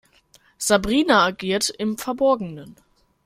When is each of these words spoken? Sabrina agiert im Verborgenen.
Sabrina 0.57 1.25
agiert 1.27 1.69
im 1.69 1.95
Verborgenen. 1.95 2.75